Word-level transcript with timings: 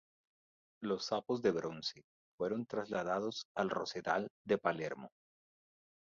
Los 0.81 1.05
sapos 1.05 1.43
de 1.43 1.51
bronce 1.51 2.01
fueron 2.35 2.65
trasladados 2.65 3.45
al 3.55 3.69
rosedal 3.69 4.27
de 4.47 4.57
Palermo. 4.57 5.09